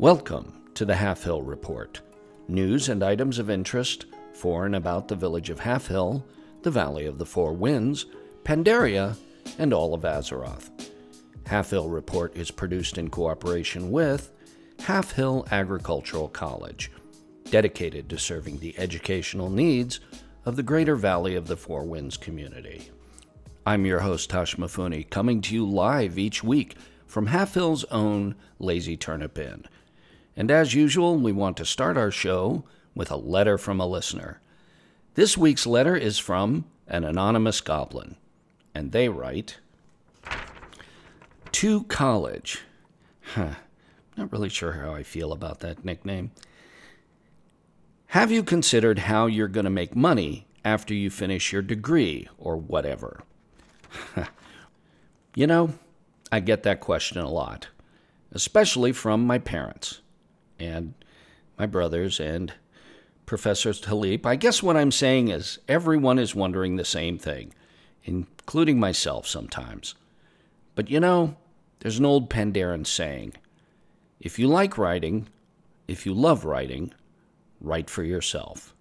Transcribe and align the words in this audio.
Welcome 0.00 0.54
to 0.76 0.86
the 0.86 0.94
Halfhill 0.94 1.46
Report 1.46 2.00
news 2.48 2.88
and 2.88 3.02
items 3.02 3.38
of 3.38 3.50
interest 3.50 4.06
for 4.32 4.64
and 4.64 4.74
about 4.74 5.08
the 5.08 5.14
village 5.14 5.50
of 5.50 5.60
Halfhill, 5.60 6.22
the 6.62 6.70
Valley 6.70 7.04
of 7.04 7.18
the 7.18 7.26
Four 7.26 7.52
Winds, 7.52 8.06
Pandaria, 8.42 9.18
and 9.58 9.74
all 9.74 9.92
of 9.92 10.00
Azeroth. 10.00 10.70
Halfhill 11.44 11.92
Report 11.92 12.34
is 12.34 12.50
produced 12.50 12.96
in 12.96 13.10
cooperation 13.10 13.90
with 13.90 14.32
Halfhill 14.78 15.46
Agricultural 15.50 16.28
College, 16.28 16.90
dedicated 17.50 18.08
to 18.08 18.16
serving 18.16 18.58
the 18.58 18.74
educational 18.78 19.50
needs 19.50 20.00
of 20.46 20.56
the 20.56 20.62
greater 20.62 20.96
Valley 20.96 21.34
of 21.34 21.46
the 21.46 21.58
Four 21.58 21.84
Winds 21.84 22.16
community. 22.16 22.88
I'm 23.66 23.84
your 23.84 24.00
host, 24.00 24.30
Tosh 24.30 24.56
Mifune, 24.56 25.10
coming 25.10 25.42
to 25.42 25.54
you 25.54 25.68
live 25.68 26.18
each 26.18 26.42
week 26.42 26.76
from 27.06 27.26
Halfhill's 27.26 27.84
own 27.90 28.34
Lazy 28.58 28.96
Turnip 28.96 29.36
Inn. 29.36 29.66
And 30.36 30.50
as 30.50 30.74
usual, 30.74 31.16
we 31.16 31.32
want 31.32 31.56
to 31.58 31.64
start 31.64 31.96
our 31.96 32.10
show 32.10 32.64
with 32.94 33.10
a 33.10 33.16
letter 33.16 33.58
from 33.58 33.80
a 33.80 33.86
listener. 33.86 34.40
This 35.14 35.36
week's 35.36 35.66
letter 35.66 35.96
is 35.96 36.18
from 36.18 36.64
an 36.86 37.04
anonymous 37.04 37.60
goblin, 37.60 38.16
and 38.74 38.92
they 38.92 39.08
write 39.08 39.58
To 41.52 41.84
college. 41.84 42.62
Huh. 43.34 43.54
Not 44.16 44.32
really 44.32 44.48
sure 44.48 44.72
how 44.72 44.94
I 44.94 45.02
feel 45.02 45.32
about 45.32 45.60
that 45.60 45.84
nickname. 45.84 46.30
Have 48.08 48.30
you 48.30 48.42
considered 48.42 49.00
how 49.00 49.26
you're 49.26 49.48
going 49.48 49.64
to 49.64 49.70
make 49.70 49.94
money 49.94 50.46
after 50.64 50.94
you 50.94 51.10
finish 51.10 51.52
your 51.52 51.62
degree 51.62 52.28
or 52.38 52.56
whatever? 52.56 53.20
you 55.34 55.46
know, 55.46 55.74
I 56.32 56.40
get 56.40 56.64
that 56.64 56.80
question 56.80 57.18
a 57.18 57.30
lot, 57.30 57.68
especially 58.32 58.92
from 58.92 59.26
my 59.26 59.38
parents 59.38 60.00
and 60.60 60.94
my 61.58 61.66
brothers 61.66 62.20
and 62.20 62.52
Professor 63.26 63.70
Taliep. 63.70 64.26
I 64.26 64.36
guess 64.36 64.62
what 64.62 64.76
I'm 64.76 64.90
saying 64.90 65.28
is 65.28 65.58
everyone 65.68 66.18
is 66.18 66.34
wondering 66.34 66.76
the 66.76 66.84
same 66.84 67.18
thing, 67.18 67.54
including 68.04 68.80
myself 68.80 69.26
sometimes. 69.26 69.94
But 70.74 70.90
you 70.90 71.00
know, 71.00 71.36
there's 71.80 71.98
an 71.98 72.06
old 72.06 72.30
Pandaren 72.30 72.86
saying 72.86 73.34
if 74.20 74.38
you 74.38 74.48
like 74.48 74.76
writing, 74.76 75.28
if 75.88 76.04
you 76.04 76.12
love 76.12 76.44
writing, 76.44 76.92
write 77.60 77.88
for 77.88 78.02
yourself. 78.02 78.74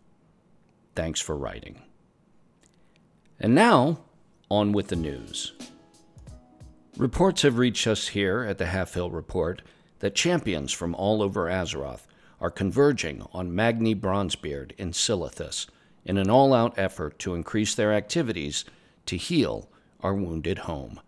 Thanks 0.96 1.22
for 1.22 1.36
writing. 1.36 1.82
And 3.40 3.56
now, 3.56 4.00
on 4.50 4.74
with 4.74 4.88
the 4.88 4.96
news. 4.96 5.54
Reports 6.98 7.44
have 7.44 7.58
reached 7.58 7.88
us 7.88 8.10
here 8.10 8.44
at 8.44 8.58
the 8.58 8.66
Halfhill 8.66 9.14
Report 9.14 9.62
that 10.00 10.16
champions 10.16 10.72
from 10.72 10.96
all 10.96 11.22
over 11.22 11.46
Azeroth 11.46 12.08
are 12.42 12.52
converging 12.52 13.26
on 13.34 13.54
Magni 13.54 13.94
Bronzebeard 13.94 14.72
in 14.78 14.92
Silithus 14.92 15.68
in 16.06 16.18
an 16.18 16.30
all 16.30 16.54
out 16.54 16.74
effort 16.78 17.20
to 17.20 17.36
increase 17.36 17.76
their 17.76 17.94
activities 17.94 18.66
to 19.06 19.18
heal 19.18 19.70
our 20.02 20.14
wounded 20.14 20.60
home. 20.60 21.00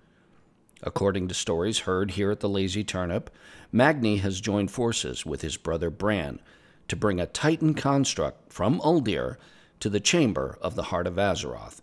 According 0.84 1.28
to 1.28 1.34
stories 1.34 1.80
heard 1.80 2.12
here 2.12 2.31
at 2.31 2.39
the 2.39 2.50
Lazy 2.50 2.84
Turnip, 2.84 3.30
Magni 3.72 4.17
has 4.17 4.42
joined 4.42 4.72
forces 4.72 5.25
with 5.25 5.42
his 5.42 5.56
brother 5.56 5.89
Brann 5.89 6.39
to 6.88 6.95
bring 6.95 7.19
a 7.22 7.28
Titan 7.28 7.73
construct 7.73 8.52
from 8.52 8.81
Uldir 8.81 9.38
to 9.80 9.89
the 9.89 10.00
Chamber 10.00 10.58
of 10.62 10.75
the 10.75 10.84
Heart 10.84 11.08
of 11.08 11.16
Azeroth 11.16 11.81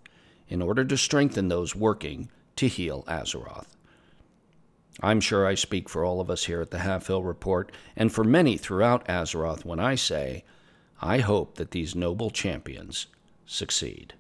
in 0.48 0.60
order 0.60 0.84
to 0.84 0.96
strengthen 0.96 1.48
those 1.48 1.74
working 1.74 2.28
to 2.56 2.68
heal 2.68 3.04
Azeroth. 3.08 3.77
I'm 5.00 5.20
sure 5.20 5.46
I 5.46 5.54
speak 5.54 5.88
for 5.88 6.04
all 6.04 6.20
of 6.20 6.28
us 6.28 6.44
here 6.44 6.60
at 6.60 6.72
the 6.72 6.78
Halfhill 6.78 7.24
Report 7.24 7.70
and 7.96 8.12
for 8.12 8.24
many 8.24 8.56
throughout 8.56 9.06
Azeroth 9.06 9.64
when 9.64 9.78
I 9.78 9.94
say, 9.94 10.44
I 11.00 11.18
hope 11.18 11.54
that 11.56 11.70
these 11.70 11.94
noble 11.94 12.30
champions 12.30 13.06
succeed. 13.46 14.14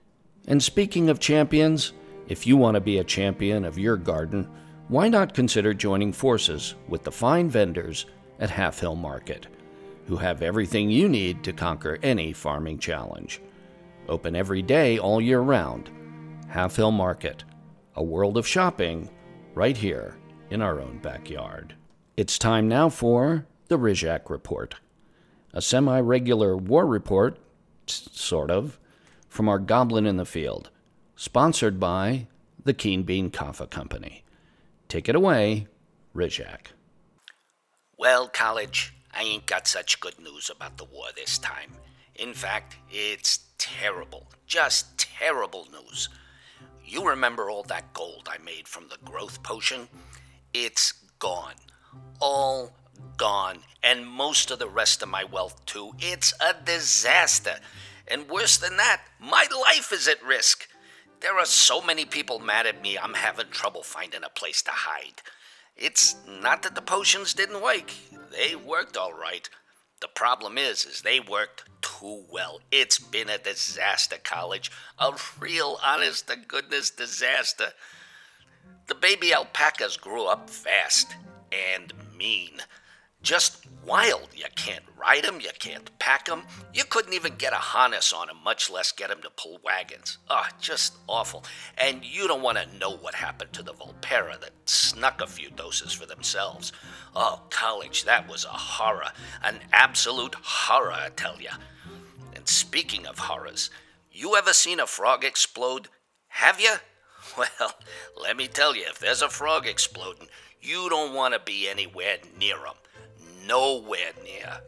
And 0.46 0.62
speaking 0.62 1.10
of 1.10 1.18
champions, 1.18 1.92
if 2.28 2.46
you 2.46 2.56
want 2.56 2.76
to 2.76 2.80
be 2.80 2.98
a 2.98 3.04
champion 3.04 3.64
of 3.64 3.78
your 3.78 3.96
garden, 3.96 4.48
why 4.86 5.08
not 5.08 5.34
consider 5.34 5.74
joining 5.74 6.12
forces 6.12 6.76
with 6.86 7.02
the 7.02 7.12
fine 7.12 7.50
vendors 7.50 8.06
at 8.38 8.48
Halfhill 8.48 8.96
Market, 8.96 9.48
who 10.06 10.16
have 10.16 10.42
everything 10.42 10.90
you 10.90 11.08
need 11.08 11.42
to 11.42 11.52
conquer 11.52 11.98
any 12.02 12.32
farming 12.32 12.78
challenge? 12.78 13.42
Open 14.08 14.36
every 14.36 14.62
day 14.62 14.98
all 14.98 15.20
year 15.20 15.40
round. 15.40 15.90
Halfhill 16.48 16.92
Market, 16.92 17.42
a 17.96 18.02
world 18.02 18.38
of 18.38 18.46
shopping 18.46 19.10
right 19.54 19.76
here 19.76 20.16
in 20.50 20.62
our 20.62 20.80
own 20.80 20.98
backyard. 20.98 21.74
It's 22.16 22.38
time 22.38 22.68
now 22.68 22.88
for 22.88 23.46
the 23.68 23.78
Rizhak 23.78 24.30
Report, 24.30 24.74
a 25.52 25.62
semi 25.62 26.00
regular 26.00 26.56
war 26.56 26.86
report, 26.86 27.38
sort 27.86 28.50
of, 28.50 28.78
from 29.28 29.48
our 29.48 29.58
Goblin 29.58 30.06
in 30.06 30.16
the 30.16 30.24
Field, 30.24 30.70
sponsored 31.16 31.78
by 31.78 32.26
the 32.64 32.74
Keenbean 32.74 33.30
Kaffa 33.30 33.68
Company. 33.68 34.24
Take 34.88 35.08
it 35.08 35.14
away, 35.14 35.66
Rizhak. 36.14 36.68
Well, 37.98 38.28
college, 38.28 38.94
I 39.14 39.22
ain't 39.22 39.46
got 39.46 39.66
such 39.66 40.00
good 40.00 40.18
news 40.18 40.50
about 40.54 40.78
the 40.78 40.84
war 40.84 41.06
this 41.14 41.38
time. 41.38 41.72
In 42.14 42.34
fact, 42.34 42.76
it's 42.90 43.40
terrible, 43.58 44.26
just 44.46 44.98
terrible 44.98 45.66
news. 45.72 46.08
You 46.84 47.06
remember 47.06 47.50
all 47.50 47.64
that 47.64 47.92
gold 47.92 48.28
I 48.30 48.38
made 48.42 48.66
from 48.66 48.88
the 48.88 48.96
growth 49.04 49.42
potion? 49.42 49.88
It's 50.52 50.92
gone. 51.18 51.54
All 52.20 52.72
gone. 53.16 53.60
And 53.82 54.06
most 54.06 54.50
of 54.50 54.58
the 54.58 54.68
rest 54.68 55.02
of 55.02 55.08
my 55.08 55.24
wealth, 55.24 55.64
too. 55.66 55.92
It's 55.98 56.32
a 56.40 56.54
disaster. 56.64 57.56
And 58.06 58.28
worse 58.28 58.56
than 58.56 58.76
that, 58.78 59.02
my 59.20 59.46
life 59.50 59.92
is 59.92 60.08
at 60.08 60.22
risk. 60.22 60.66
There 61.20 61.38
are 61.38 61.46
so 61.46 61.80
many 61.82 62.04
people 62.04 62.38
mad 62.38 62.66
at 62.66 62.80
me, 62.80 62.96
I'm 62.96 63.14
having 63.14 63.50
trouble 63.50 63.82
finding 63.82 64.22
a 64.24 64.28
place 64.28 64.62
to 64.62 64.70
hide. 64.70 65.20
It's 65.76 66.16
not 66.26 66.62
that 66.62 66.74
the 66.74 66.82
potions 66.82 67.34
didn't 67.34 67.62
work. 67.62 67.92
They 68.30 68.56
worked 68.56 68.96
all 68.96 69.12
right. 69.12 69.48
The 70.00 70.08
problem 70.08 70.58
is, 70.58 70.84
is 70.84 71.02
they 71.02 71.18
worked 71.18 71.64
too 71.82 72.24
well. 72.30 72.60
It's 72.70 72.98
been 72.98 73.28
a 73.28 73.38
disaster, 73.38 74.16
college. 74.22 74.70
A 74.98 75.12
real 75.40 75.78
honest 75.84 76.28
to 76.28 76.36
goodness 76.36 76.90
disaster. 76.90 77.72
The 78.88 78.94
baby 78.94 79.34
alpacas 79.34 79.98
grew 79.98 80.24
up 80.24 80.48
fast 80.48 81.14
and 81.52 81.92
mean. 82.16 82.62
Just 83.22 83.66
wild. 83.84 84.28
You 84.34 84.46
can't 84.56 84.84
ride 84.96 85.24
them, 85.24 85.40
you 85.40 85.50
can't 85.58 85.96
pack 85.98 86.24
them. 86.24 86.44
You 86.72 86.84
couldn't 86.84 87.12
even 87.12 87.34
get 87.36 87.52
a 87.52 87.56
harness 87.56 88.14
on 88.14 88.28
them, 88.28 88.38
much 88.42 88.70
less 88.70 88.90
get 88.90 89.10
them 89.10 89.20
to 89.22 89.30
pull 89.30 89.58
wagons. 89.62 90.16
Ah, 90.30 90.48
oh, 90.48 90.56
just 90.58 90.96
awful. 91.06 91.44
And 91.76 92.02
you 92.02 92.26
don't 92.26 92.42
want 92.42 92.56
to 92.56 92.78
know 92.78 92.96
what 92.96 93.14
happened 93.14 93.52
to 93.52 93.62
the 93.62 93.74
Vulpera 93.74 94.40
that 94.40 94.52
snuck 94.64 95.20
a 95.20 95.26
few 95.26 95.50
doses 95.50 95.92
for 95.92 96.06
themselves. 96.06 96.72
Oh, 97.14 97.42
college, 97.50 98.04
that 98.04 98.26
was 98.26 98.46
a 98.46 98.48
horror. 98.48 99.12
An 99.42 99.58
absolute 99.72 100.36
horror, 100.40 100.92
I 100.92 101.10
tell 101.10 101.38
you. 101.38 101.50
And 102.34 102.48
speaking 102.48 103.06
of 103.06 103.18
horrors, 103.18 103.68
you 104.10 104.34
ever 104.34 104.54
seen 104.54 104.80
a 104.80 104.86
frog 104.86 105.24
explode? 105.24 105.88
Have 106.28 106.58
you? 106.58 106.76
Well, 107.38 107.74
let 108.20 108.36
me 108.36 108.48
tell 108.48 108.74
you, 108.74 108.84
if 108.88 108.98
there's 108.98 109.22
a 109.22 109.28
frog 109.28 109.66
exploding, 109.66 110.28
you 110.60 110.88
don't 110.88 111.14
want 111.14 111.34
to 111.34 111.40
be 111.40 111.68
anywhere 111.68 112.18
near 112.38 112.56
'em. 112.66 112.74
Nowhere 113.46 114.12
near. 114.22 114.60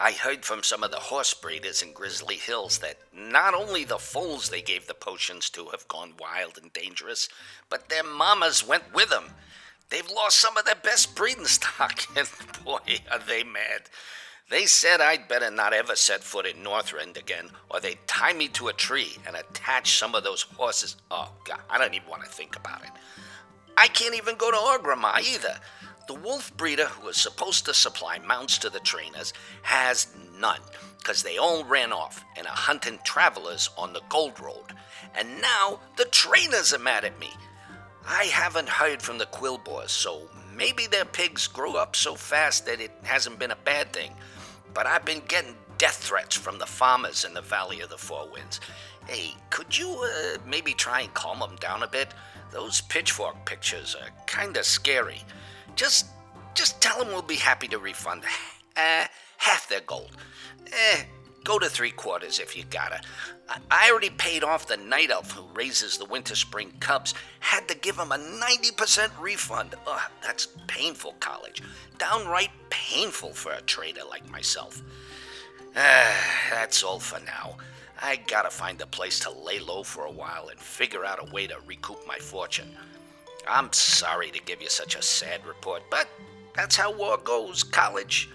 I 0.00 0.12
heard 0.12 0.44
from 0.44 0.62
some 0.62 0.84
of 0.84 0.92
the 0.92 1.00
horse 1.00 1.34
breeders 1.34 1.82
in 1.82 1.92
Grizzly 1.92 2.36
Hills 2.36 2.78
that 2.78 2.98
not 3.12 3.52
only 3.54 3.84
the 3.84 3.98
foals 3.98 4.48
they 4.48 4.62
gave 4.62 4.86
the 4.86 4.94
potions 4.94 5.50
to 5.50 5.70
have 5.70 5.88
gone 5.88 6.14
wild 6.18 6.56
and 6.56 6.72
dangerous, 6.72 7.28
but 7.68 7.88
their 7.88 8.04
mamas 8.04 8.64
went 8.66 8.94
with 8.94 9.10
them. 9.10 9.34
They've 9.90 10.08
lost 10.08 10.38
some 10.38 10.56
of 10.56 10.64
their 10.64 10.76
best 10.76 11.16
breeding 11.16 11.46
stock, 11.46 12.00
and 12.16 12.28
boy, 12.64 13.00
are 13.10 13.18
they 13.18 13.42
mad. 13.42 13.90
They 14.50 14.64
said 14.64 15.02
I'd 15.02 15.28
better 15.28 15.50
not 15.50 15.74
ever 15.74 15.94
set 15.94 16.24
foot 16.24 16.46
in 16.46 16.64
Northrend 16.64 17.18
again, 17.18 17.50
or 17.70 17.80
they'd 17.80 17.98
tie 18.06 18.32
me 18.32 18.48
to 18.48 18.68
a 18.68 18.72
tree 18.72 19.18
and 19.26 19.36
attach 19.36 19.98
some 19.98 20.14
of 20.14 20.24
those 20.24 20.42
horses. 20.42 20.96
Oh, 21.10 21.30
God, 21.44 21.60
I 21.68 21.76
don't 21.76 21.92
even 21.92 22.08
want 22.08 22.22
to 22.22 22.30
think 22.30 22.56
about 22.56 22.82
it. 22.82 22.90
I 23.76 23.88
can't 23.88 24.14
even 24.14 24.36
go 24.36 24.50
to 24.50 24.56
Orgrimmar 24.56 25.20
either. 25.20 25.54
The 26.06 26.14
wolf 26.14 26.56
breeder 26.56 26.86
who 26.86 27.06
was 27.08 27.18
supposed 27.18 27.66
to 27.66 27.74
supply 27.74 28.20
mounts 28.20 28.56
to 28.58 28.70
the 28.70 28.80
trainers 28.80 29.34
has 29.60 30.06
none, 30.40 30.60
because 30.96 31.22
they 31.22 31.36
all 31.36 31.62
ran 31.64 31.92
off 31.92 32.24
and 32.38 32.46
are 32.46 32.56
hunting 32.56 32.98
travelers 33.04 33.68
on 33.76 33.92
the 33.92 34.02
Gold 34.08 34.40
Road. 34.40 34.72
And 35.14 35.42
now 35.42 35.80
the 35.96 36.06
trainers 36.06 36.72
are 36.72 36.78
mad 36.78 37.04
at 37.04 37.20
me. 37.20 37.28
I 38.06 38.24
haven't 38.24 38.70
heard 38.70 39.02
from 39.02 39.18
the 39.18 39.26
Quilboars, 39.26 39.90
so 39.90 40.30
maybe 40.56 40.86
their 40.86 41.04
pigs 41.04 41.46
grew 41.46 41.76
up 41.76 41.94
so 41.94 42.14
fast 42.14 42.64
that 42.64 42.80
it 42.80 42.92
hasn't 43.02 43.38
been 43.38 43.50
a 43.50 43.56
bad 43.56 43.92
thing 43.92 44.14
but 44.78 44.86
I've 44.86 45.04
been 45.04 45.22
getting 45.26 45.56
death 45.76 45.96
threats 45.96 46.36
from 46.36 46.56
the 46.60 46.64
farmers 46.64 47.24
in 47.24 47.34
the 47.34 47.42
Valley 47.42 47.80
of 47.80 47.90
the 47.90 47.98
Four 47.98 48.28
Winds. 48.30 48.60
Hey, 49.08 49.34
could 49.50 49.76
you 49.76 49.90
uh, 49.90 50.38
maybe 50.46 50.72
try 50.72 51.00
and 51.00 51.12
calm 51.14 51.40
them 51.40 51.56
down 51.56 51.82
a 51.82 51.88
bit? 51.88 52.14
Those 52.52 52.80
pitchfork 52.82 53.44
pictures 53.44 53.96
are 54.00 54.10
kinda 54.28 54.62
scary. 54.62 55.24
Just, 55.74 56.06
just 56.54 56.80
tell 56.80 56.96
them 57.00 57.08
we'll 57.08 57.22
be 57.22 57.34
happy 57.34 57.66
to 57.66 57.78
refund 57.80 58.22
Eh, 58.76 59.06
half 59.38 59.68
their 59.68 59.80
gold. 59.80 60.16
Eh, 60.72 61.02
go 61.48 61.58
to 61.58 61.70
three 61.70 61.90
quarters 61.90 62.38
if 62.38 62.54
you 62.54 62.62
gotta. 62.68 63.00
I, 63.70 63.88
already 63.90 64.10
paid 64.10 64.44
off 64.44 64.66
the 64.66 64.76
night 64.76 65.10
elf 65.10 65.32
who 65.32 65.46
raises 65.54 65.96
the 65.96 66.04
Winterspring 66.04 66.78
cubs. 66.78 67.14
Had 67.40 67.66
to 67.68 67.74
give 67.74 67.96
him 67.96 68.12
a 68.12 68.18
90% 68.18 69.08
refund. 69.18 69.74
Ugh, 69.86 70.00
that's 70.22 70.48
painful, 70.66 71.14
college. 71.20 71.62
Downright 71.96 72.50
painful 72.68 73.32
for 73.32 73.52
a 73.52 73.62
trader 73.62 74.02
like 74.10 74.30
myself. 74.30 74.82
Ah, 75.74 76.48
that's 76.50 76.82
all 76.82 76.98
for 76.98 77.18
now. 77.20 77.56
I 78.02 78.20
gotta 78.26 78.50
find 78.50 78.78
a 78.82 78.86
place 78.86 79.18
to 79.20 79.30
lay 79.30 79.58
low 79.58 79.82
for 79.82 80.04
a 80.04 80.12
while 80.12 80.48
and 80.48 80.60
figure 80.60 81.06
out 81.06 81.26
a 81.26 81.32
way 81.32 81.46
to 81.46 81.56
recoup 81.66 82.06
my 82.06 82.18
fortune. 82.18 82.76
I'm 83.48 83.72
sorry 83.72 84.30
to 84.32 84.42
give 84.42 84.60
you 84.60 84.68
such 84.68 84.96
a 84.96 85.02
sad 85.02 85.46
report, 85.46 85.82
but 85.90 86.08
that's 86.54 86.76
how 86.76 86.92
war 86.92 87.16
goes, 87.16 87.62
college. 87.62 88.28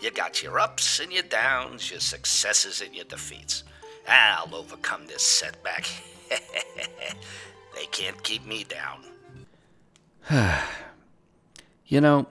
You 0.00 0.10
got 0.10 0.42
your 0.42 0.58
ups 0.58 0.98
and 1.00 1.12
your 1.12 1.24
downs, 1.24 1.90
your 1.90 2.00
successes 2.00 2.80
and 2.80 2.94
your 2.94 3.04
defeats. 3.04 3.64
I'll 4.08 4.54
overcome 4.54 5.06
this 5.06 5.22
setback. 5.22 5.86
they 7.74 7.86
can't 7.90 8.22
keep 8.22 8.46
me 8.46 8.64
down. 8.64 9.04
you 11.86 12.00
know, 12.00 12.26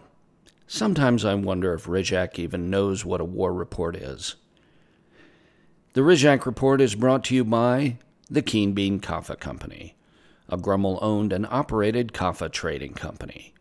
sometimes 0.67 1.23
I 1.23 1.35
wonder 1.35 1.73
if 1.73 1.85
Rizhak 1.85 2.39
even 2.39 2.69
knows 2.69 3.05
what 3.05 3.21
a 3.21 3.25
war 3.25 3.53
report 3.53 3.95
is. 3.95 4.35
The 5.93 6.01
Rizhak 6.01 6.45
Report 6.45 6.81
is 6.81 6.95
brought 6.95 7.23
to 7.25 7.35
you 7.35 7.43
by 7.43 7.97
the 8.29 8.43
Keenbean 8.43 8.99
Kaffa 8.99 9.39
Company, 9.39 9.95
a 10.47 10.57
Grummle 10.57 10.99
owned 11.01 11.33
and 11.33 11.47
operated 11.47 12.13
kaffa 12.13 12.51
trading 12.51 12.93
company. 12.93 13.53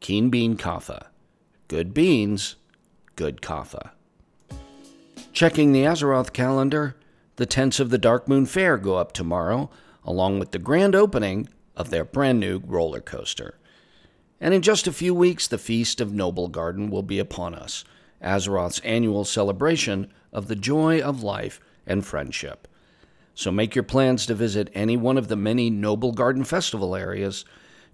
Keenbean 0.00 0.56
Kaffa. 0.56 1.06
Good 1.66 1.92
beans, 1.92 2.56
good 3.16 3.40
kaffa. 3.40 3.90
Checking 5.32 5.72
the 5.72 5.82
Azeroth 5.82 6.32
calendar, 6.32 6.96
the 7.36 7.46
tents 7.46 7.80
of 7.80 7.90
the 7.90 7.98
Darkmoon 7.98 8.46
Faire 8.46 8.78
go 8.78 8.96
up 8.96 9.12
tomorrow, 9.12 9.70
along 10.04 10.38
with 10.38 10.52
the 10.52 10.58
grand 10.58 10.94
opening 10.94 11.48
of 11.76 11.90
their 11.90 12.04
brand 12.04 12.38
new 12.38 12.60
roller 12.64 13.00
coaster. 13.00 13.58
And 14.40 14.54
in 14.54 14.62
just 14.62 14.86
a 14.86 14.92
few 14.92 15.14
weeks, 15.14 15.48
the 15.48 15.58
Feast 15.58 16.00
of 16.00 16.10
Noblegarden 16.10 16.90
will 16.90 17.02
be 17.02 17.18
upon 17.18 17.54
us, 17.54 17.84
Azeroth's 18.22 18.78
annual 18.80 19.24
celebration 19.24 20.12
of 20.32 20.48
the 20.48 20.56
joy 20.56 21.00
of 21.00 21.22
life 21.22 21.60
and 21.86 22.04
friendship. 22.04 22.68
So 23.34 23.50
make 23.50 23.74
your 23.74 23.84
plans 23.84 24.26
to 24.26 24.34
visit 24.34 24.70
any 24.74 24.96
one 24.96 25.18
of 25.18 25.28
the 25.28 25.36
many 25.36 25.70
Noblegarden 25.70 26.46
Festival 26.46 26.94
areas 26.94 27.44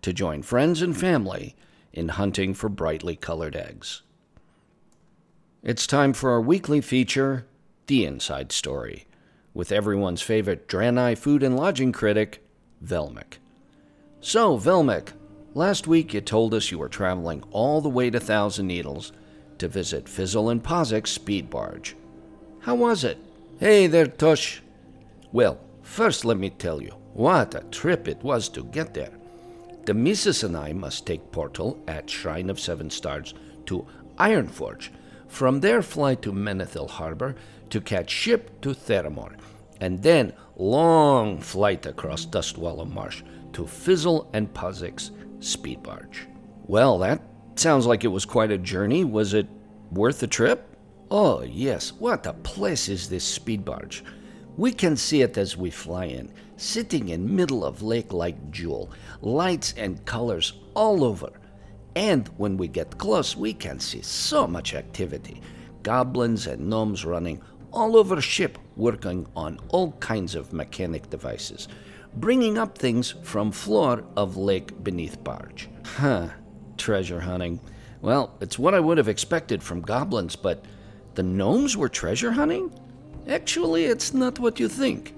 to 0.02 0.12
join 0.12 0.42
friends 0.42 0.82
and 0.82 0.96
family 0.96 1.56
in 1.92 2.08
hunting 2.08 2.52
for 2.52 2.68
brightly 2.68 3.16
colored 3.16 3.56
eggs. 3.56 4.02
It's 5.62 5.86
time 5.86 6.14
for 6.14 6.30
our 6.30 6.40
weekly 6.40 6.80
feature, 6.80 7.44
The 7.86 8.06
Inside 8.06 8.50
Story, 8.50 9.06
with 9.52 9.70
everyone's 9.70 10.22
favorite 10.22 10.66
Draenei 10.66 11.18
food 11.18 11.42
and 11.42 11.54
lodging 11.54 11.92
critic, 11.92 12.42
Velmic. 12.82 13.36
So, 14.22 14.56
Velmic, 14.56 15.12
last 15.52 15.86
week 15.86 16.14
you 16.14 16.22
told 16.22 16.54
us 16.54 16.70
you 16.70 16.78
were 16.78 16.88
traveling 16.88 17.44
all 17.50 17.82
the 17.82 17.90
way 17.90 18.08
to 18.08 18.18
Thousand 18.18 18.68
Needles 18.68 19.12
to 19.58 19.68
visit 19.68 20.08
Fizzle 20.08 20.48
and 20.48 20.64
Pozzik's 20.64 21.10
speed 21.10 21.50
barge. 21.50 21.94
How 22.60 22.74
was 22.74 23.04
it? 23.04 23.18
Hey 23.58 23.86
there, 23.86 24.06
Tosh. 24.06 24.62
Well, 25.30 25.60
first 25.82 26.24
let 26.24 26.38
me 26.38 26.48
tell 26.48 26.80
you 26.80 26.92
what 27.12 27.54
a 27.54 27.60
trip 27.64 28.08
it 28.08 28.22
was 28.22 28.48
to 28.48 28.64
get 28.64 28.94
there. 28.94 29.12
The 29.84 29.92
missus 29.92 30.42
and 30.42 30.56
I 30.56 30.72
must 30.72 31.06
take 31.06 31.30
Portal 31.30 31.78
at 31.86 32.08
Shrine 32.08 32.48
of 32.48 32.58
Seven 32.58 32.88
Stars 32.88 33.34
to 33.66 33.86
Ironforge. 34.16 34.88
From 35.30 35.60
there, 35.60 35.80
fly 35.80 36.16
to 36.16 36.32
Menethil 36.32 36.90
Harbor 36.90 37.36
to 37.70 37.80
catch 37.80 38.10
ship 38.10 38.60
to 38.60 38.70
Theramore, 38.70 39.36
and 39.80 40.02
then 40.02 40.34
long 40.56 41.40
flight 41.40 41.86
across 41.86 42.26
Dustwallow 42.26 42.92
Marsh 42.92 43.22
to 43.54 43.66
Fizzle 43.66 44.28
and 44.34 44.52
Pozzik's 44.52 45.12
speed 45.38 45.82
barge. 45.82 46.26
Well, 46.66 46.98
that 46.98 47.22
sounds 47.54 47.86
like 47.86 48.04
it 48.04 48.08
was 48.08 48.24
quite 48.26 48.50
a 48.50 48.58
journey. 48.58 49.04
Was 49.04 49.32
it 49.32 49.46
worth 49.92 50.18
the 50.18 50.26
trip? 50.26 50.76
Oh, 51.10 51.42
yes, 51.42 51.92
what 51.92 52.26
a 52.26 52.32
place 52.32 52.88
is 52.88 53.08
this 53.08 53.24
speed 53.24 53.64
barge. 53.64 54.04
We 54.56 54.72
can 54.72 54.96
see 54.96 55.22
it 55.22 55.38
as 55.38 55.56
we 55.56 55.70
fly 55.70 56.06
in, 56.06 56.32
sitting 56.56 57.08
in 57.08 57.34
middle 57.34 57.64
of 57.64 57.82
lake 57.82 58.12
like 58.12 58.50
jewel, 58.50 58.90
lights 59.22 59.74
and 59.76 60.04
colors 60.04 60.54
all 60.74 61.04
over. 61.04 61.30
And 61.96 62.28
when 62.36 62.56
we 62.56 62.68
get 62.68 62.98
close, 62.98 63.36
we 63.36 63.52
can 63.52 63.80
see 63.80 64.02
so 64.02 64.46
much 64.46 64.74
activity. 64.74 65.40
Goblins 65.82 66.46
and 66.46 66.68
gnomes 66.68 67.04
running 67.04 67.42
all 67.72 67.96
over 67.96 68.20
ship, 68.20 68.58
working 68.76 69.26
on 69.36 69.58
all 69.68 69.92
kinds 69.92 70.34
of 70.34 70.52
mechanic 70.52 71.10
devices, 71.10 71.68
bringing 72.14 72.58
up 72.58 72.76
things 72.76 73.14
from 73.22 73.52
floor 73.52 74.04
of 74.16 74.36
lake 74.36 74.82
beneath 74.82 75.22
barge. 75.22 75.68
Huh, 75.84 76.28
treasure 76.76 77.20
hunting. 77.20 77.60
Well, 78.02 78.34
it's 78.40 78.58
what 78.58 78.74
I 78.74 78.80
would 78.80 78.98
have 78.98 79.08
expected 79.08 79.62
from 79.62 79.82
goblins, 79.82 80.36
but 80.36 80.64
the 81.14 81.22
gnomes 81.22 81.76
were 81.76 81.88
treasure 81.88 82.32
hunting? 82.32 82.72
Actually, 83.28 83.84
it's 83.84 84.14
not 84.14 84.38
what 84.38 84.58
you 84.58 84.68
think. 84.68 85.14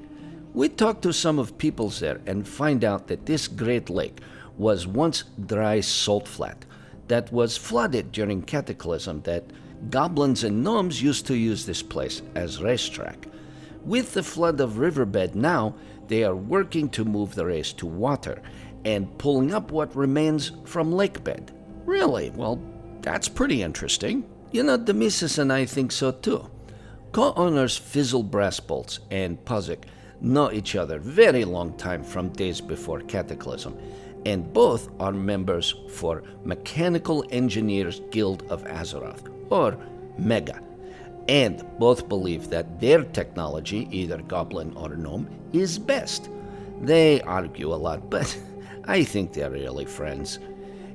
We 0.55 0.69
talked 0.69 1.03
to 1.03 1.13
some 1.13 1.39
of 1.39 1.57
peoples 1.57 2.01
there 2.01 2.21
and 2.27 2.47
find 2.47 2.85
out 2.85 3.07
that 3.07 3.25
this 3.25 3.49
great 3.49 3.89
lake 3.89 4.21
was 4.63 4.87
once 4.87 5.25
dry 5.47 5.81
salt 5.81 6.29
flat 6.29 6.65
that 7.09 7.33
was 7.33 7.57
flooded 7.57 8.13
during 8.13 8.41
cataclysm 8.41 9.21
that 9.23 9.45
goblins 9.91 10.45
and 10.45 10.63
gnomes 10.63 11.03
used 11.03 11.27
to 11.27 11.37
use 11.37 11.67
this 11.67 11.83
place 11.83 12.23
as 12.37 12.63
racetrack. 12.63 13.27
With 13.85 14.15
the 14.15 14.23
flood 14.23 14.61
of 14.61 14.79
riverbed 14.79 15.35
now, 15.35 15.75
they 16.07 16.23
are 16.23 16.37
working 16.37 16.89
to 16.91 17.05
move 17.05 17.35
the 17.35 17.45
race 17.45 17.73
to 17.75 17.87
water 17.87 18.41
and 18.85 19.19
pulling 19.19 19.53
up 19.53 19.73
what 19.73 19.97
remains 19.97 20.53
from 20.65 20.93
lake 20.93 21.25
bed. 21.25 21.53
Really? 21.85 22.31
Well, 22.31 22.63
that's 23.01 23.29
pretty 23.29 23.63
interesting. 23.63 24.25
You 24.53 24.63
know, 24.63 24.77
the 24.77 25.39
and 25.39 25.53
I 25.53 25.65
think 25.65 25.91
so 25.91 26.13
too. 26.13 26.49
Co-owners 27.11 27.77
Fizzle 27.77 28.25
Brassbolts 28.25 29.01
and 29.11 29.45
Pozzik 29.45 29.85
know 30.21 30.53
each 30.53 30.77
other 30.77 30.99
very 30.99 31.45
long 31.45 31.77
time 31.77 32.05
from 32.05 32.29
days 32.29 32.61
before 32.61 33.01
Cataclysm, 33.01 33.77
and 34.25 34.53
both 34.53 34.89
are 35.01 35.13
members 35.13 35.75
for 35.89 36.23
Mechanical 36.45 37.25
Engineers 37.31 38.01
Guild 38.11 38.45
of 38.51 38.65
Azeroth, 38.65 39.29
or 39.51 39.79
MEGA, 40.19 40.61
and 41.29 41.65
both 41.79 42.09
believe 42.09 42.49
that 42.51 42.81
their 42.81 43.05
technology, 43.05 43.89
either 43.91 44.23
goblin 44.23 44.77
or 44.77 44.97
gnome, 44.97 45.29
is 45.53 45.79
best. 45.79 46.31
They 46.81 47.21
argue 47.23 47.73
a 47.73 47.77
lot, 47.77 48.11
but 48.11 48.39
I 48.85 49.05
think 49.05 49.33
they're 49.33 49.51
really 49.51 49.85
friends. 49.85 50.39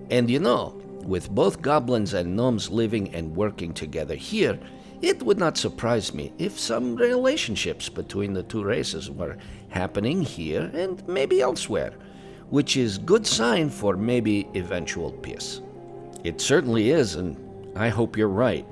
And 0.09 0.29
you 0.29 0.39
know, 0.39 0.81
with 1.03 1.29
both 1.29 1.61
goblins 1.61 2.13
and 2.13 2.35
gnomes 2.35 2.69
living 2.69 3.13
and 3.15 3.35
working 3.35 3.73
together 3.73 4.15
here, 4.15 4.59
it 5.01 5.21
would 5.23 5.37
not 5.37 5.57
surprise 5.57 6.13
me 6.13 6.33
if 6.37 6.59
some 6.59 6.95
relationships 6.95 7.87
between 7.87 8.33
the 8.33 8.43
two 8.43 8.63
races 8.63 9.11
were 9.11 9.37
happening 9.69 10.21
here 10.21 10.71
and 10.73 11.07
maybe 11.07 11.39
elsewhere, 11.39 11.93
which 12.49 12.77
is 12.77 12.97
good 12.97 13.25
sign 13.25 13.69
for 13.69 13.97
maybe 13.97 14.47
eventual 14.55 15.11
peace. 15.11 15.61
It 16.23 16.41
certainly 16.41 16.91
is, 16.91 17.15
and 17.15 17.37
I 17.77 17.89
hope 17.89 18.17
you're 18.17 18.27
right. 18.27 18.65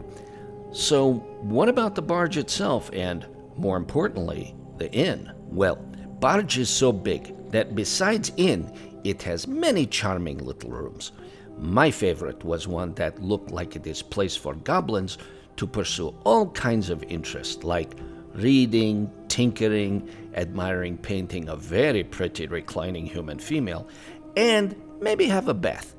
So, 0.72 1.13
what 1.41 1.70
about 1.70 1.96
the 1.96 2.01
barge 2.01 2.38
itself 2.38 2.89
and, 2.94 3.25
more 3.55 3.77
importantly, 3.77 4.55
the 4.77 4.91
inn? 4.91 5.32
Well, 5.48 5.77
barge 6.20 6.58
is 6.58 6.70
so 6.70 6.91
big 6.91 7.50
that 7.51 7.75
besides 7.75 8.32
inn, 8.38 8.72
it 9.03 9.22
has 9.24 9.48
many 9.48 9.86
charming 9.86 10.39
little 10.39 10.72
rooms. 10.72 11.12
My 11.58 11.91
favorite 11.91 12.44
was 12.44 12.67
one 12.67 12.94
that 12.96 13.22
looked 13.22 13.51
like 13.51 13.75
it 13.75 13.88
is 13.88 14.01
place 14.01 14.36
for 14.36 14.55
goblins 14.55 15.17
to 15.58 15.65
pursue 15.65 16.13
all 16.25 16.50
kinds 16.50 16.89
of 16.89 17.03
interest, 17.03 17.63
like 17.63 17.98
reading, 18.34 19.10
tinkering, 19.29 20.10
admiring 20.35 20.97
painting 20.97 21.49
a 21.49 21.55
very 21.55 22.03
pretty 22.03 22.47
reclining 22.47 23.05
human 23.05 23.39
female, 23.39 23.87
and 24.35 24.75
maybe 24.99 25.25
have 25.25 25.47
a 25.47 25.53
bath. 25.53 25.95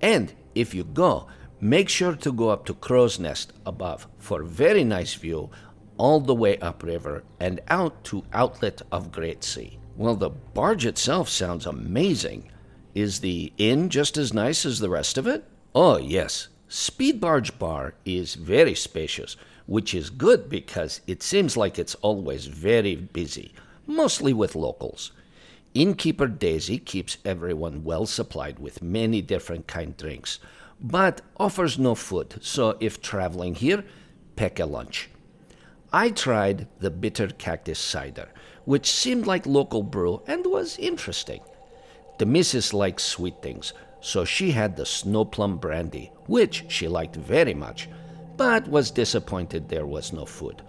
And 0.00 0.32
if 0.54 0.74
you 0.74 0.84
go, 0.84 1.26
make 1.60 1.88
sure 1.88 2.16
to 2.16 2.32
go 2.32 2.48
up 2.48 2.64
to 2.66 2.74
Crow's 2.74 3.18
Nest 3.18 3.52
above 3.66 4.06
for 4.18 4.42
very 4.42 4.84
nice 4.84 5.14
view 5.14 5.50
all 5.98 6.20
the 6.20 6.34
way 6.34 6.58
upriver 6.58 7.22
and 7.38 7.60
out 7.68 8.04
to 8.04 8.24
outlet 8.32 8.82
of 8.90 9.12
Great 9.12 9.44
Sea. 9.44 9.78
Well, 9.96 10.16
the 10.16 10.30
barge 10.30 10.86
itself 10.86 11.28
sounds 11.28 11.66
amazing. 11.66 12.50
Is 12.94 13.20
the 13.20 13.52
inn 13.58 13.88
just 13.88 14.16
as 14.16 14.32
nice 14.34 14.64
as 14.64 14.78
the 14.78 14.90
rest 14.90 15.18
of 15.18 15.26
it? 15.26 15.44
Oh, 15.74 15.98
yes. 15.98 16.48
Speedbarge 16.68 17.58
Bar 17.58 17.94
is 18.04 18.34
very 18.34 18.74
spacious, 18.74 19.36
which 19.66 19.94
is 19.94 20.10
good 20.10 20.48
because 20.48 21.00
it 21.06 21.22
seems 21.22 21.56
like 21.56 21.78
it's 21.78 21.94
always 21.96 22.46
very 22.46 22.96
busy, 22.96 23.54
mostly 23.86 24.32
with 24.32 24.54
locals. 24.54 25.12
Innkeeper 25.74 26.26
Daisy 26.26 26.78
keeps 26.78 27.16
everyone 27.24 27.84
well 27.84 28.06
supplied 28.06 28.58
with 28.58 28.82
many 28.82 29.22
different 29.22 29.66
kind 29.66 29.96
drinks, 29.96 30.38
but 30.80 31.20
offers 31.38 31.78
no 31.78 31.94
food, 31.94 32.38
so 32.42 32.76
if 32.80 33.00
traveling 33.00 33.54
here, 33.54 33.84
peck 34.36 34.58
a 34.58 34.66
lunch. 34.66 35.08
I 35.92 36.10
tried 36.10 36.68
the 36.78 36.90
bitter 36.90 37.28
cactus 37.28 37.78
cider, 37.78 38.28
which 38.64 38.90
seemed 38.90 39.26
like 39.26 39.46
local 39.46 39.82
brew 39.82 40.22
and 40.26 40.44
was 40.46 40.78
interesting. 40.78 41.40
The 42.18 42.26
missus 42.26 42.72
likes 42.72 43.02
sweet 43.02 43.42
things, 43.42 43.72
so 44.00 44.24
she 44.24 44.50
had 44.50 44.76
the 44.76 44.86
snow 44.86 45.24
plum 45.24 45.58
brandy, 45.58 46.10
which 46.26 46.64
she 46.68 46.88
liked 46.88 47.16
very 47.16 47.54
much, 47.54 47.88
but 48.36 48.68
was 48.68 48.90
disappointed 48.90 49.68
there 49.68 49.86
was 49.86 50.12
no 50.12 50.24
food. 50.24 50.62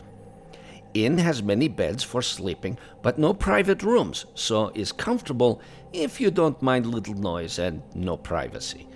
Inn 0.93 1.17
has 1.17 1.41
many 1.41 1.67
beds 1.67 2.03
for 2.03 2.21
sleeping, 2.21 2.77
but 3.01 3.17
no 3.17 3.33
private 3.33 3.81
rooms, 3.81 4.25
so 4.35 4.71
is 4.75 4.91
comfortable 4.91 5.59
if 5.91 6.21
you 6.21 6.29
don't 6.29 6.61
mind 6.61 6.85
little 6.85 7.15
noise 7.15 7.57
and 7.57 7.81
no 7.95 8.15
privacy. 8.15 8.87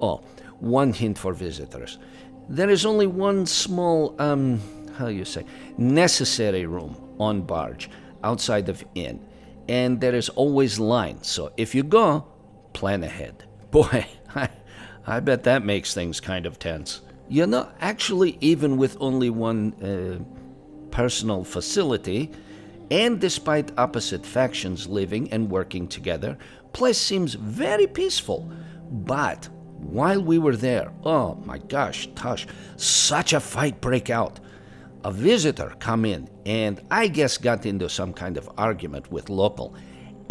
Oh, 0.00 0.22
one 0.58 0.92
hint 0.92 1.16
for 1.16 1.32
visitors. 1.32 1.98
There 2.48 2.70
is 2.70 2.84
only 2.84 3.06
one 3.06 3.46
small, 3.46 4.14
um, 4.18 4.60
how 4.98 5.06
you 5.06 5.24
say, 5.24 5.44
necessary 5.78 6.66
room 6.66 6.96
on 7.18 7.42
barge 7.42 7.88
outside 8.22 8.68
of 8.68 8.84
inn, 8.94 9.24
and 9.68 10.00
there 10.00 10.14
is 10.14 10.28
always 10.30 10.78
line, 10.80 11.22
so 11.22 11.52
if 11.56 11.74
you 11.74 11.84
go, 11.84 12.26
plan 12.72 13.04
ahead. 13.04 13.44
Boy, 13.70 14.06
I, 14.34 14.48
I 15.06 15.20
bet 15.20 15.44
that 15.44 15.64
makes 15.64 15.94
things 15.94 16.20
kind 16.20 16.46
of 16.46 16.58
tense. 16.58 17.00
You 17.28 17.46
know, 17.46 17.68
actually, 17.80 18.36
even 18.40 18.76
with 18.76 18.96
only 19.00 19.30
one 19.30 19.72
uh, 19.82 20.33
personal 20.94 21.42
facility, 21.42 22.30
and 22.90 23.20
despite 23.20 23.76
opposite 23.76 24.24
factions 24.24 24.86
living 24.86 25.30
and 25.32 25.50
working 25.50 25.88
together, 25.88 26.38
place 26.72 26.98
seems 26.98 27.34
very 27.34 27.86
peaceful. 27.86 28.48
But 28.90 29.48
while 29.78 30.22
we 30.22 30.38
were 30.38 30.56
there, 30.56 30.92
oh 31.04 31.34
my 31.44 31.58
gosh, 31.58 32.08
Tosh, 32.14 32.46
such 32.76 33.32
a 33.32 33.40
fight 33.40 33.80
break 33.80 34.08
out. 34.08 34.38
A 35.02 35.10
visitor 35.10 35.74
come 35.80 36.04
in 36.04 36.30
and 36.46 36.80
I 36.90 37.08
guess 37.08 37.38
got 37.38 37.66
into 37.66 37.88
some 37.88 38.12
kind 38.12 38.36
of 38.36 38.48
argument 38.56 39.10
with 39.10 39.28
local, 39.28 39.74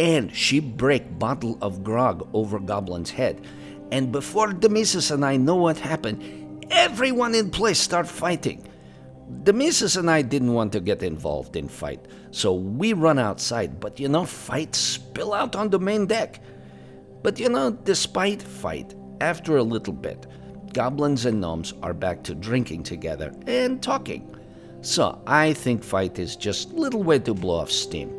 and 0.00 0.34
she 0.34 0.60
break 0.60 1.18
bottle 1.18 1.58
of 1.60 1.84
grog 1.84 2.26
over 2.32 2.58
Goblin's 2.58 3.10
head. 3.10 3.46
And 3.92 4.10
before 4.10 4.48
Demesis 4.48 5.10
and 5.10 5.24
I 5.26 5.36
know 5.36 5.56
what 5.56 5.78
happened, 5.78 6.66
everyone 6.70 7.34
in 7.34 7.50
place 7.50 7.78
start 7.78 8.08
fighting. 8.08 8.66
The 9.44 9.52
missus 9.52 9.96
and 9.96 10.10
I 10.10 10.22
didn't 10.22 10.52
want 10.52 10.72
to 10.72 10.80
get 10.80 11.02
involved 11.02 11.56
in 11.56 11.68
fight, 11.68 12.06
so 12.30 12.52
we 12.52 12.92
run 12.92 13.18
outside, 13.18 13.80
but 13.80 13.98
you 13.98 14.08
know, 14.08 14.24
fights 14.24 14.78
spill 14.78 15.32
out 15.32 15.56
on 15.56 15.70
the 15.70 15.78
main 15.78 16.06
deck. 16.06 16.40
But 17.22 17.40
you 17.40 17.48
know, 17.48 17.70
despite 17.70 18.42
fight, 18.42 18.94
after 19.20 19.56
a 19.56 19.62
little 19.62 19.94
bit, 19.94 20.26
goblins 20.74 21.24
and 21.24 21.40
gnomes 21.40 21.72
are 21.82 21.94
back 21.94 22.22
to 22.24 22.34
drinking 22.34 22.82
together 22.82 23.32
and 23.46 23.82
talking. 23.82 24.36
So 24.82 25.22
I 25.26 25.54
think 25.54 25.82
fight 25.82 26.18
is 26.18 26.36
just 26.36 26.72
little 26.72 27.02
way 27.02 27.18
to 27.20 27.32
blow 27.32 27.60
off 27.60 27.70
steam. 27.70 28.10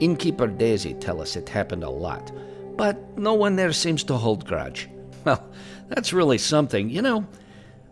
Innkeeper 0.00 0.46
Daisy 0.46 0.94
tell 0.94 1.20
us 1.20 1.36
it 1.36 1.48
happened 1.48 1.84
a 1.84 1.90
lot, 1.90 2.32
but 2.76 3.18
no 3.18 3.34
one 3.34 3.56
there 3.56 3.72
seems 3.72 4.02
to 4.04 4.16
hold 4.16 4.46
grudge. 4.46 4.88
Well, 5.22 5.46
that's 5.88 6.14
really 6.14 6.38
something. 6.38 6.88
You 6.88 7.02
know, 7.02 7.26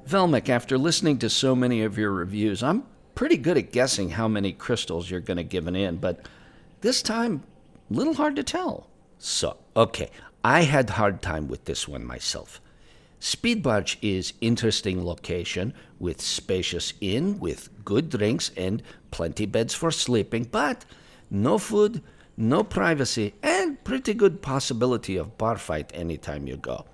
Velmic, 0.09 0.49
after 0.49 0.79
listening 0.79 1.19
to 1.19 1.29
so 1.29 1.55
many 1.55 1.83
of 1.83 1.99
your 1.99 2.11
reviews, 2.11 2.63
I'm 2.63 2.85
pretty 3.15 3.37
good 3.37 3.59
at 3.59 3.73
guessing 3.73 4.09
how 4.09 4.27
many 4.27 4.53
crystals 4.53 5.11
you're 5.11 5.21
going 5.21 5.37
to 5.37 5.45
give 5.45 5.67
an 5.67 5.77
in, 5.77 5.99
but 5.99 6.27
this 6.81 7.03
time, 7.03 7.43
little 7.91 8.15
hard 8.15 8.35
to 8.37 8.43
tell. 8.43 8.89
So, 9.19 9.59
okay, 9.77 10.09
I 10.43 10.63
had 10.63 10.89
hard 10.89 11.21
time 11.21 11.47
with 11.47 11.67
this 11.67 11.87
one 11.87 12.07
myself. 12.07 12.59
Speedbarge 13.21 13.99
is 14.01 14.33
interesting 14.41 15.05
location 15.05 15.75
with 15.99 16.23
spacious 16.23 16.95
inn 17.03 17.39
with 17.39 17.69
good 17.85 18.09
drinks 18.09 18.51
and 18.57 18.83
plenty 19.11 19.45
beds 19.45 19.75
for 19.75 19.91
sleeping, 19.91 20.45
but 20.45 20.87
no 21.31 21.59
food, 21.59 22.03
no 22.35 22.65
privacy, 22.65 23.35
and 23.43 23.85
pretty 23.85 24.15
good 24.15 24.41
possibility 24.41 25.19
of 25.19 25.37
bar 25.37 25.59
fight 25.59 25.91
anytime 25.93 26.47
you 26.47 26.57
go. 26.57 26.87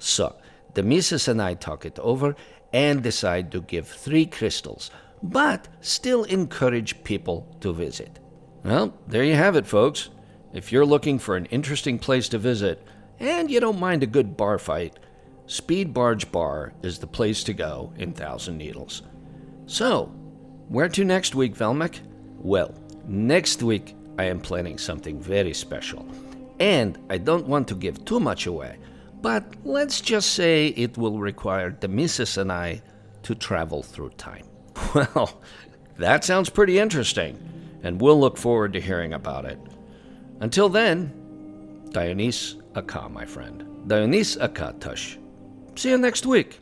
So, 0.00 0.34
the 0.74 0.82
missus 0.82 1.28
and 1.28 1.40
I 1.40 1.54
talk 1.54 1.84
it 1.84 1.98
over 1.98 2.36
and 2.72 3.02
decide 3.02 3.50
to 3.52 3.62
give 3.62 3.88
three 3.88 4.26
crystals, 4.26 4.90
but 5.22 5.68
still 5.80 6.24
encourage 6.24 7.02
people 7.04 7.56
to 7.60 7.72
visit. 7.72 8.18
Well, 8.64 8.94
there 9.06 9.24
you 9.24 9.34
have 9.34 9.56
it, 9.56 9.66
folks. 9.66 10.10
If 10.52 10.72
you're 10.72 10.86
looking 10.86 11.18
for 11.18 11.36
an 11.36 11.46
interesting 11.46 11.98
place 11.98 12.28
to 12.30 12.38
visit 12.38 12.86
and 13.18 13.50
you 13.50 13.60
don't 13.60 13.80
mind 13.80 14.02
a 14.02 14.06
good 14.06 14.36
bar 14.36 14.58
fight, 14.58 14.98
Speedbarge 15.46 16.30
Bar 16.30 16.74
is 16.82 16.98
the 16.98 17.06
place 17.06 17.42
to 17.44 17.54
go 17.54 17.92
in 17.96 18.12
Thousand 18.12 18.58
Needles. 18.58 19.02
So, 19.66 20.06
where 20.68 20.90
to 20.90 21.04
next 21.04 21.34
week, 21.34 21.54
Velmic? 21.54 22.00
Well, 22.38 22.74
next 23.06 23.62
week 23.62 23.96
I 24.18 24.24
am 24.24 24.40
planning 24.40 24.76
something 24.76 25.18
very 25.18 25.54
special, 25.54 26.06
and 26.60 26.98
I 27.08 27.16
don't 27.16 27.46
want 27.46 27.66
to 27.68 27.74
give 27.74 28.04
too 28.04 28.20
much 28.20 28.46
away. 28.46 28.76
But 29.20 29.44
let's 29.64 30.00
just 30.00 30.32
say 30.32 30.68
it 30.68 30.96
will 30.96 31.18
require 31.18 31.76
the 31.78 31.88
missus 31.88 32.36
and 32.36 32.52
I 32.52 32.82
to 33.22 33.34
travel 33.34 33.82
through 33.82 34.10
time. 34.10 34.46
Well, 34.94 35.40
that 35.96 36.24
sounds 36.24 36.48
pretty 36.48 36.78
interesting, 36.78 37.36
and 37.82 38.00
we'll 38.00 38.18
look 38.18 38.36
forward 38.36 38.72
to 38.74 38.80
hearing 38.80 39.12
about 39.12 39.44
it. 39.44 39.58
Until 40.40 40.68
then, 40.68 41.12
Dioniss 41.90 42.54
aca, 42.76 43.08
my 43.08 43.24
friend. 43.24 43.64
Dioniss 43.88 44.36
aca, 44.40 44.76
Tush. 44.78 45.16
See 45.74 45.90
you 45.90 45.98
next 45.98 46.24
week. 46.24 46.60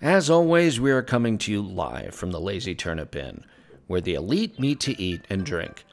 As 0.00 0.30
always, 0.30 0.80
we 0.80 0.90
are 0.90 1.02
coming 1.02 1.36
to 1.38 1.52
you 1.52 1.62
live 1.62 2.14
from 2.14 2.30
the 2.30 2.40
Lazy 2.40 2.74
Turnip 2.74 3.14
Inn, 3.14 3.44
where 3.86 4.00
the 4.00 4.14
elite 4.14 4.58
meet 4.58 4.80
to 4.80 5.00
eat 5.00 5.26
and 5.28 5.44
drink. 5.44 5.84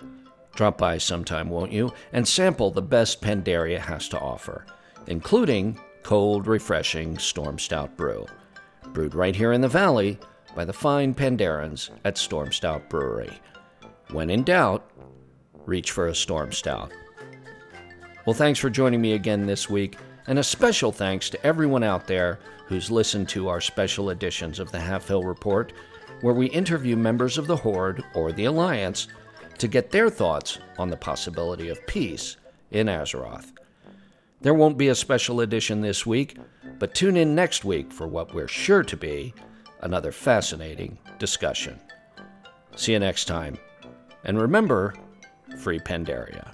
Drop 0.56 0.78
by 0.78 0.98
sometime, 0.98 1.50
won't 1.50 1.72
you, 1.72 1.92
and 2.12 2.28
sample 2.28 2.70
the 2.70 2.82
best 2.82 3.22
Pandaria 3.22 3.80
has 3.80 4.08
to 4.10 4.20
offer, 4.20 4.66
including 5.08 5.80
cold, 6.04 6.48
refreshing 6.48 7.16
Stormstout 7.16 7.96
Brew, 7.96 8.26
brewed 8.92 9.16
right 9.16 9.36
here 9.36 9.54
in 9.54 9.62
the 9.62 9.68
valley 9.68 10.20
by 10.56 10.64
the 10.64 10.74
fine 10.74 11.16
Pandarans 11.16 11.90
at 12.06 12.16
Stormstout 12.16 12.88
Brewery. 12.88 13.32
When 14.12 14.30
in 14.30 14.44
doubt, 14.44 14.92
reach 15.66 15.92
for 15.92 16.08
a 16.08 16.12
Stormstout. 16.12 16.92
Well, 18.26 18.36
thanks 18.36 18.60
for 18.60 18.70
joining 18.70 19.02
me 19.02 19.14
again 19.14 19.48
this 19.48 19.70
week, 19.70 19.98
and 20.28 20.38
a 20.38 20.44
special 20.44 20.92
thanks 20.92 21.30
to 21.32 21.46
everyone 21.46 21.84
out 21.84 22.06
there 22.06 22.40
who's 22.68 22.92
listened 22.92 23.28
to 23.30 23.50
our 23.50 23.60
special 23.60 24.12
editions 24.12 24.60
of 24.60 24.72
the 24.72 24.78
Halfhill 24.78 25.26
Report, 25.26 25.74
where 26.22 26.34
we 26.34 26.46
interview 26.48 26.96
members 26.96 27.38
of 27.38 27.48
the 27.48 27.56
Horde 27.56 28.04
or 28.14 28.32
the 28.32 28.46
Alliance 28.46 29.08
to 29.58 29.68
get 29.68 29.92
their 29.92 30.10
thoughts 30.10 30.60
on 30.78 30.90
the 30.90 30.98
possibility 30.98 31.70
of 31.70 31.86
peace 31.88 32.38
in 32.72 32.88
Azeroth. 32.88 33.52
There 34.42 34.54
won't 34.54 34.78
be 34.78 34.90
a 34.90 34.96
special 34.96 35.40
edition 35.40 35.82
this 35.82 36.06
week, 36.06 36.38
but 36.80 36.94
tune 36.94 37.16
in 37.16 37.34
next 37.34 37.64
week 37.64 37.94
for 37.94 38.08
what 38.08 38.34
we're 38.34 38.48
sure 38.48 38.84
to 38.84 38.98
be 38.98 39.34
another 39.82 40.12
fascinating 40.12 40.98
discussion. 41.20 41.80
See 42.76 42.94
you 42.94 43.00
next 43.00 43.26
time. 43.26 43.58
And 44.26 44.40
remember, 44.40 44.96
free 45.60 45.80
Pandaria. 45.80 46.50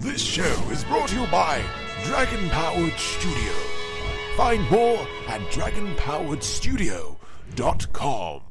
This 0.00 0.20
show 0.22 0.42
is 0.70 0.84
brought 0.84 1.08
to 1.08 1.20
you 1.20 1.26
by 1.28 1.64
Dragon 2.04 2.48
Powered 2.50 2.96
Studio. 2.98 3.52
Find 4.36 4.62
more 4.70 5.06
at 5.26 5.40
dragonpoweredstudio.com. 5.50 8.42